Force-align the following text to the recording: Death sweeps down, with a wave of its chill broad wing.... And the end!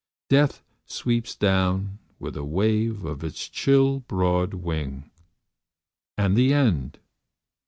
Death 0.31 0.63
sweeps 0.87 1.35
down, 1.35 1.99
with 2.17 2.35
a 2.35 2.43
wave 2.43 3.05
of 3.05 3.23
its 3.23 3.47
chill 3.47 3.99
broad 3.99 4.55
wing.... 4.55 5.11
And 6.17 6.35
the 6.35 6.55
end! 6.55 6.97